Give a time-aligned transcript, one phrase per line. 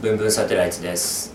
[0.00, 1.34] ブンブンサテライツです。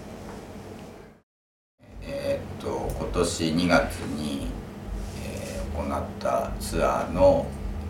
[2.01, 4.47] えー、っと今年2月に、
[5.23, 7.45] えー、行ったツアーの、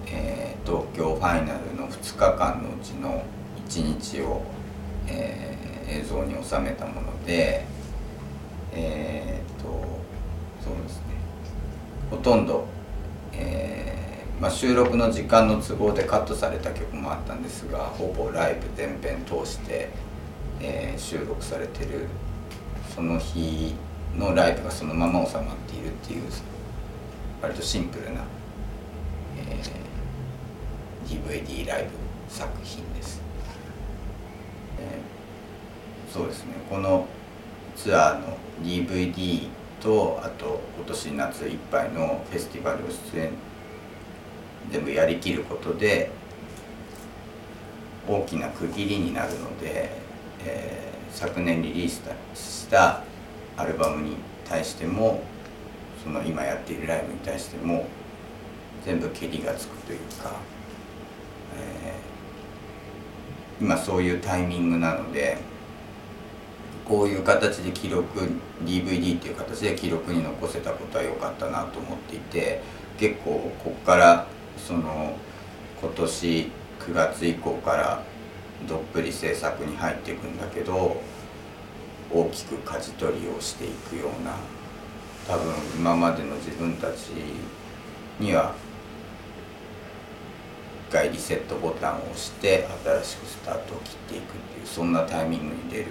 [0.05, 3.23] えー、東京ファイナルの2日間のうちの
[3.69, 4.41] 1日を、
[5.07, 7.63] えー、映像に収めたもので
[8.73, 9.69] えー、っと
[10.61, 11.03] そうですね。
[12.11, 12.67] ほとんど、
[13.31, 19.89] えーまあ、収録の時間の都合でカットされた曲もあったんですがほぼライブ全編通して、
[20.61, 22.07] えー、収録されてる
[22.93, 23.75] その日
[24.17, 26.23] のライブがそのまま収まっているっていう
[27.41, 28.21] 割とシンプルな、
[29.37, 31.89] えー、DVD ライブ
[32.27, 33.21] 作品です、
[34.79, 36.53] えー、そうですね。
[36.69, 37.05] この
[37.75, 39.49] ツアーの DVD
[39.81, 42.79] とあと今年夏いっぱいのフェスティバル
[43.13, 43.31] 出演
[44.71, 46.09] 全部やりきることで
[48.07, 50.04] 大きな区切りになるので、
[50.43, 52.01] えー、昨年リリース
[52.35, 53.03] した
[53.57, 54.15] アルバムに
[54.47, 55.23] 対しても
[56.03, 57.87] その今やっているライブに対しても
[58.85, 60.33] 全部けりがつくというか、
[61.57, 65.37] えー、今そういうタイミングなので
[66.87, 68.29] こういう形で記録
[68.63, 72.61] DVD っていう形で記録に残せたことは良かったなと思っていて
[72.99, 75.17] 結構ここからその
[75.81, 78.03] 今年9月以降から
[78.67, 81.01] どっぷり制作に入っていくんだけど
[82.11, 84.35] 大きく舵取りをしていくような
[85.27, 87.09] 多分今までの自分たち
[88.19, 88.53] には
[90.89, 95.85] 一回リセットボタンを押して新しくスタートを切っていくっていうそんなタイミングに出る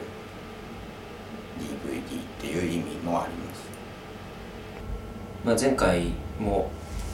[1.58, 3.64] DVD っていう意味もあります、
[5.44, 6.70] まあ、前回も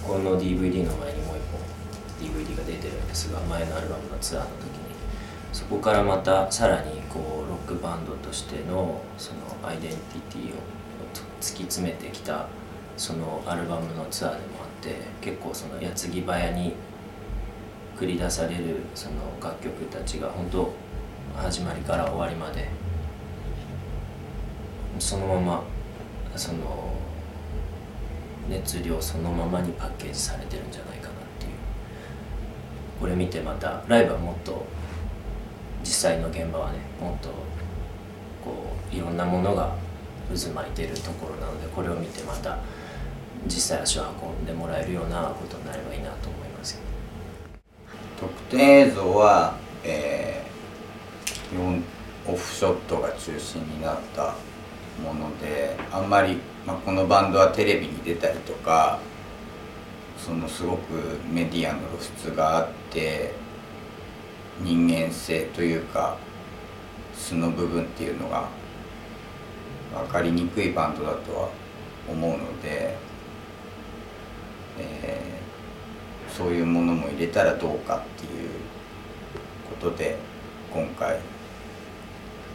[0.07, 5.00] この DVD の前にもう一本 DVD が出てるんですが前のアルバムのツアーの時に
[5.53, 10.57] そこからまたさらにこうロックバンドとしてのそのアイデンティティを
[11.41, 12.47] 突き詰めてきた
[12.97, 16.75] そのアルバムのツアーでもあって結構その矢継ぎ早に
[17.99, 20.73] 繰り出されるその楽曲たちが本当
[21.37, 22.69] 始まりから終わりまで
[24.99, 25.65] そのまま
[26.37, 26.95] その
[28.49, 31.53] 熱量そのままにパッケージされてるんじゃないかなっていう。
[33.01, 34.67] これ見てまたライブはもっと
[35.81, 37.29] 実際の現場はねもっと
[38.45, 39.75] こういろんなものが
[40.29, 42.59] 渦巻いてるところなのでこれを見てまた
[43.47, 46.81] 実際足を運んでもらえるようなことになればいいなと思います
[48.19, 51.83] 特典映像は、えー、
[52.31, 54.35] オフショットが中心になった
[55.03, 59.01] ものであんまり、まあ、このバンドはテレビに出たりとか
[60.19, 63.33] そのすごくメディアの露出があって
[64.63, 66.17] 人間性というか
[67.15, 68.49] 素の部分っていうのが
[69.95, 71.49] 分かりにくいバンドだとは
[72.09, 72.97] 思うので、
[74.79, 78.51] えー、そういうものも入れたらどうかっていう
[79.81, 80.17] ことで
[80.73, 81.19] 今回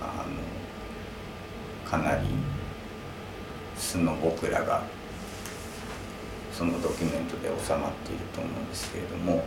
[0.02, 0.26] あ
[1.86, 2.28] のかなり
[3.76, 4.84] 素の僕らが
[6.52, 9.44] そのドキュメントで収まっていると思うんですけれども。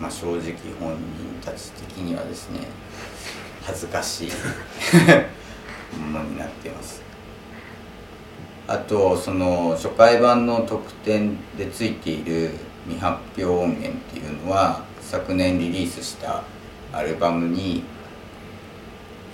[0.00, 2.60] まあ、正直本人たち的にはですね
[3.62, 4.30] 恥ずかしい
[5.98, 7.02] ものになってます。
[8.66, 12.50] あとその初回版の特典でついている
[12.86, 16.44] 未発表音源っていうのは昨年リリースした
[16.92, 17.82] アルバムに、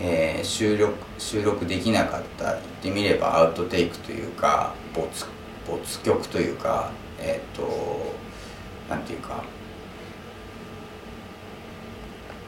[0.01, 5.07] えー、収録収録できなかった言ってみればアウトテイクというか没
[5.67, 6.91] 没曲というか
[7.21, 8.15] えっ、ー、と
[8.89, 9.45] なんていうか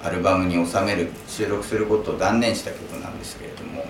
[0.02, 3.84] アルバムに収める収録することを断念した曲なんですけれども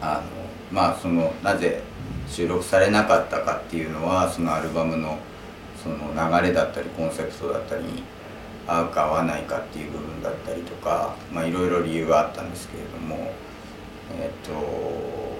[0.00, 0.22] あの
[0.70, 1.82] まあそのなぜ
[2.28, 5.18] 収録されなかったかっていうのはそのアルバムの
[5.82, 8.02] その流れだったりコンセプトだったりに
[8.66, 13.32] 合うか合わないかっていう部分だったりとかいろいろ理由があったんですけれども
[14.18, 15.36] えっ、と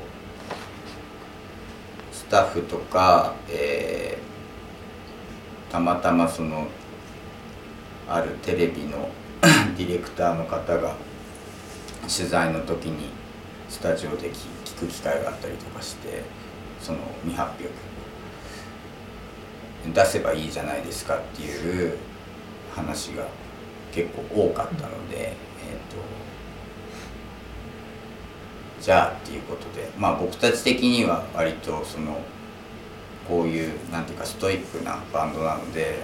[2.13, 6.67] スタッフとか、えー、たまたまその
[8.09, 9.09] あるテレビの
[9.77, 10.97] ディレクターの方が
[12.03, 13.11] 取材の時に
[13.69, 16.23] スタジオで聞く機会があったりとかして
[16.81, 17.69] その未発表
[19.93, 21.99] 出せばいいじゃないですかっていう
[22.75, 23.27] 話が
[23.93, 25.35] 結構多かったので、えー
[25.95, 25.97] と、
[28.81, 32.19] じゃあっていうことでまあ僕たち的には割とその
[33.29, 35.99] こういうなんていうかストイックなバンドなので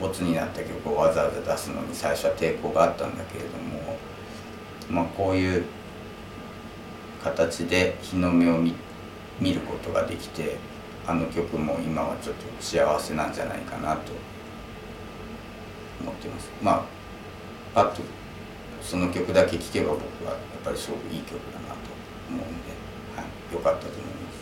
[0.00, 3.96] ボツになった曲をわざわざ出すのに最初は抵抗があったんだけれども、
[4.90, 5.64] まあ、こういう
[7.22, 8.74] 形で日の目を見
[9.40, 10.56] 見ることができて
[11.06, 14.12] あの曲も今はちょっと幸せなんじゃないかなと
[16.00, 16.50] 思ってます。
[16.62, 16.84] まあ
[17.74, 18.02] パッと
[18.82, 21.90] その曲だけ聴けば僕はやっぱりすごくいい曲だなと
[22.30, 22.46] 思うんで、
[23.14, 24.36] はい、よかったと思います。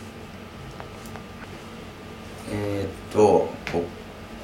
[2.51, 3.49] えー、っと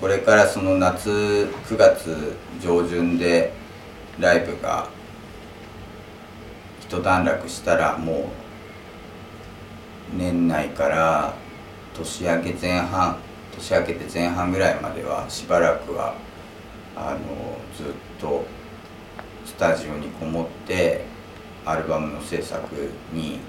[0.01, 3.53] これからその夏9月上旬で
[4.19, 4.89] ライブが
[6.80, 8.31] 一段落したらも
[10.12, 11.36] う年内から
[11.94, 13.19] 年明け前半
[13.56, 16.15] 年明けて前半ぐらいまではしばらくは
[16.95, 18.44] あのずっと
[19.45, 21.06] スタジオにこもって
[21.63, 23.39] アルバムの制作に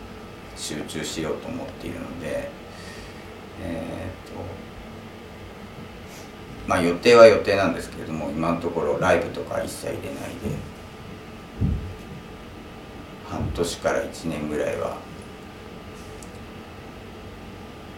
[0.55, 2.51] 集中しようと思っているので
[3.65, 4.63] えっ、と
[6.67, 10.03] まあ予定は予定なんですけれども今のところライブとか一切出ないで
[13.29, 14.97] 半年から1年ぐらいは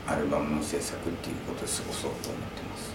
[0.06, 2.94] アルバムの制作っていうことで過ごそうと思ってます、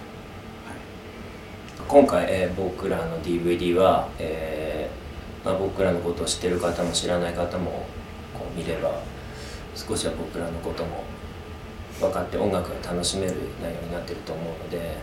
[0.68, 7.86] はい、今回、えー、僕らの DVD は、えーまあ、僕らのことを知ってる方も知らない方も
[8.34, 9.02] こう見れば
[9.76, 11.04] 少しは僕らのことも
[12.00, 14.98] 分かって音楽が楽しめる内容になってると思うので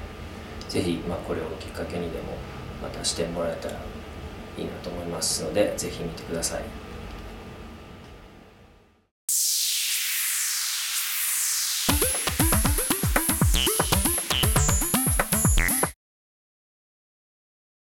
[0.68, 2.36] ぜひ、まあ、これをきっかけにでも
[2.82, 3.74] またしてもらえたら
[4.56, 6.85] いいなと思いますのでぜひ見てください。